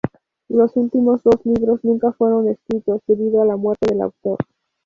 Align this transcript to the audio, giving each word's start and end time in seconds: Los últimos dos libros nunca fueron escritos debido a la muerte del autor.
Los 0.49 0.75
últimos 0.77 1.21
dos 1.21 1.35
libros 1.45 1.83
nunca 1.83 2.11
fueron 2.11 2.47
escritos 2.49 3.01
debido 3.05 3.43
a 3.43 3.45
la 3.45 3.55
muerte 3.55 3.85
del 3.85 4.01
autor. 4.01 4.39